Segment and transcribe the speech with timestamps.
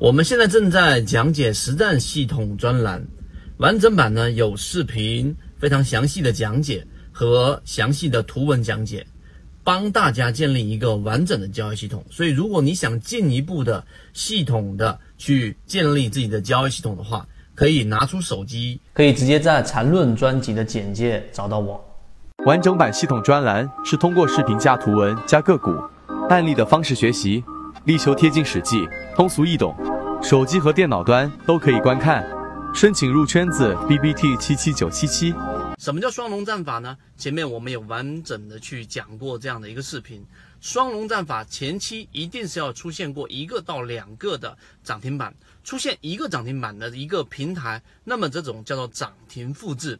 [0.00, 3.06] 我们现在正在讲解实战系统专栏，
[3.58, 9.06] 完整版呢有视频，非常详细的讲解和详细的图文讲解，
[9.62, 12.02] 帮大家建立一个完整的交易系统。
[12.10, 13.84] 所以，如果你想进一步的
[14.14, 21.78] 系统的去建立自己的交易系统的话，可以拿出手机，可以直接在缠论专辑的简介找到我。
[22.46, 25.70] 完整版系统专栏是通过视频加图文加个股
[26.30, 27.44] 案例的方式学习，
[27.86, 28.86] 力求贴近实际，
[29.16, 29.74] 通俗易懂。
[30.22, 32.22] 手机和电脑端都可以观看。
[32.74, 35.34] 申请入圈子：B B T 七七九七七。
[35.78, 36.94] 什么叫双龙战法呢？
[37.16, 40.22] 前面我们有完整的去讲过这样的一个视频。
[40.60, 45.34] 双龙战法前期一定是要出现过一个到两个的涨停板，
[45.64, 49.98] 出现一个涨停板的一个平台，那么这种叫做涨停复制。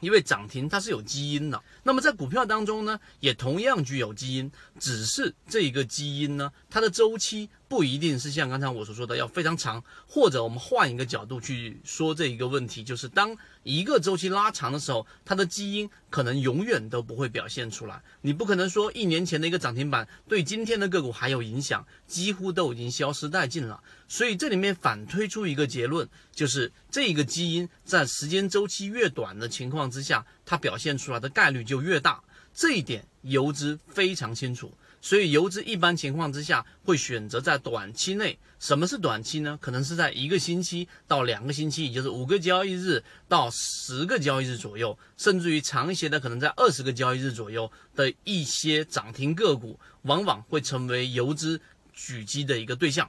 [0.00, 18.00] 因为涨停它是有基因的，那么在股票当中呢，也同样具有基因，只是这一个基因呢，它的周期不一定是像刚才我所说的要非常长，或者我们换一个角度去说这一个问题，就是当一个周期拉长的时候，它的基因可能永远都不会表现出来。
[18.20, 23.82] 你不可能说一年前的一个涨停板对今天的个股还有影响，几乎都已经消失殆尽了。
[24.06, 29.90] 所以这里面反推出一个结论，就是这一个基因在时间周期越短的情况。
[29.90, 34.72] 之下，它表现出来的概率就越大，这一点游资非常清楚，
[35.06, 38.36] 所以游资一般情况之下会选择在短期内。
[38.58, 39.56] 什么是短期呢？
[39.62, 51.60] 可能是在一个星期到两个星期，也就是五个交易日到十个交易日左右，甚至于长一些的，可能在二十个交易日左右的一些涨停个股，往往会成为游资
[51.96, 53.08] 狙击的一个对象。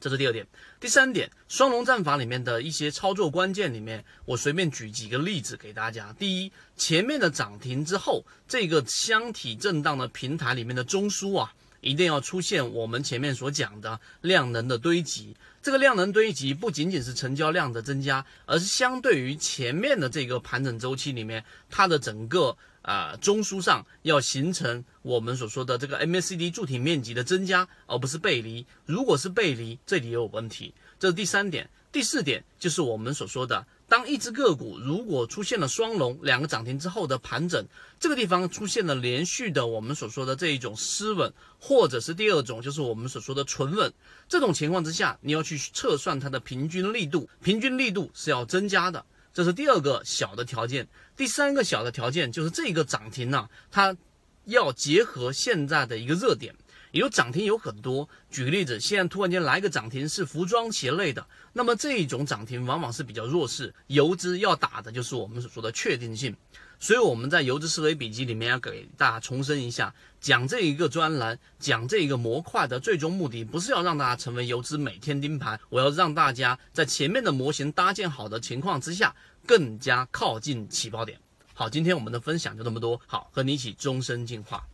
[0.00, 0.46] 这是第二点，
[0.78, 6.14] 第三点，双龙战法里面的一些操作关键里面，我随便举几个例子给大家。
[6.18, 15.34] 第一，前面的涨停之后，这个箱体震荡的平台里面的中枢啊，一定要出现我们前面所讲的量能的堆积。
[15.60, 22.56] 这个量能堆积不仅仅是成交量的增加，而是相对于前面的这个盘整周期里面，它的整个。
[22.88, 28.64] 啊，中枢上要形成我们所说的这个 MACD 柱体面积的增加，而不是背离。
[28.86, 30.72] 如果是背离，这里也有问题。
[30.98, 31.68] 这是第三点。
[31.92, 37.62] 第四点就是我们所说的，当一只个股如果出现了双龙两个涨停之后的盘整，
[38.00, 43.92] 这个地方出现了连续的我们所说的这一种失稳，或者是第二种就是我们所说的纯稳。
[44.30, 49.04] 这种情况之下，你要去测算它的平均力度，平均力度是要增加的。
[49.38, 53.96] 这是第二个小的条件，第三个小的条件就是这个涨停呢，它
[54.46, 56.52] 要结合现在的一个热点，
[56.92, 58.08] 有涨停有很多。
[58.30, 66.34] 举个例子，现在突然间来个涨停是服装鞋类的，那么这一种涨停往往是比较弱势，游资要打的就是我们所说的确定性。
[66.80, 79.12] 所以我们在游资思维笔记里面要给大家重申一下，讲这一个专栏，讲这一个模块的最终目的，不是要让大家成为游资每天盯盘，我要让大家在前面的模型搭建好的情况之下，
[79.44, 81.18] 更加靠近起爆点。
[81.52, 84.64] 好，今天我们的分享就这么多，好，和你一起终身进化。